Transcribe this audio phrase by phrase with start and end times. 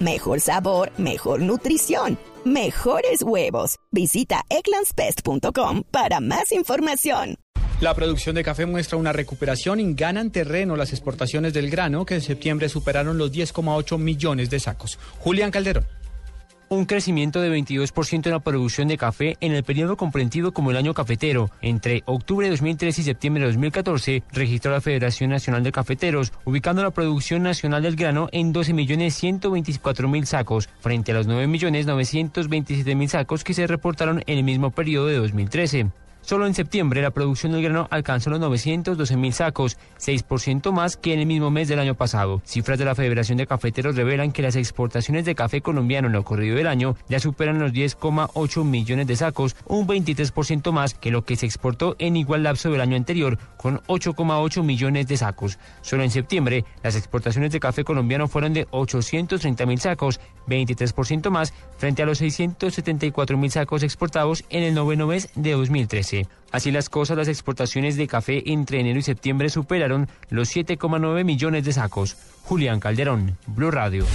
[0.00, 3.80] Mejor sabor, mejor nutrición, mejores huevos.
[3.90, 7.34] Visita egglandsbest.com para más información.
[7.80, 12.14] La producción de café muestra una recuperación y ganan terreno las exportaciones del grano que
[12.14, 14.98] en septiembre superaron los 10,8 millones de sacos.
[15.18, 15.86] Julián Calderón
[16.68, 20.76] un crecimiento de 22% en la producción de café en el periodo comprendido como el
[20.76, 21.50] año cafetero.
[21.62, 26.82] Entre octubre de 2013 y septiembre de 2014 registró la Federación Nacional de Cafeteros, ubicando
[26.82, 33.66] la producción nacional del grano en 12.124.000 sacos, frente a los 9.927.000 sacos que se
[33.66, 35.86] reportaron en el mismo periodo de 2013.
[36.28, 41.14] Solo en septiembre la producción del grano alcanzó los 912 mil sacos, 6% más que
[41.14, 42.42] en el mismo mes del año pasado.
[42.44, 46.24] Cifras de la Federación de Cafeteros revelan que las exportaciones de café colombiano en lo
[46.24, 51.24] corrido del año ya superan los 10,8 millones de sacos, un 23% más que lo
[51.24, 55.58] que se exportó en igual lapso del año anterior, con 8,8 millones de sacos.
[55.80, 61.54] Solo en septiembre las exportaciones de café colombiano fueron de 830 mil sacos, 23% más
[61.78, 66.17] frente a los 674 mil sacos exportados en el noveno mes de 2013.
[66.50, 71.64] Así las cosas, las exportaciones de café entre enero y septiembre superaron los 7,9 millones
[71.64, 72.16] de sacos.
[72.44, 74.06] Julián Calderón, Blue Radio.